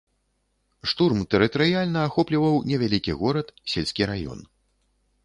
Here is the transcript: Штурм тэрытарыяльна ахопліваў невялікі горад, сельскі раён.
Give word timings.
Штурм 0.93 1.19
тэрытарыяльна 1.33 1.99
ахопліваў 2.09 2.55
невялікі 2.71 3.13
горад, 3.21 3.47
сельскі 3.75 4.03
раён. 4.15 4.39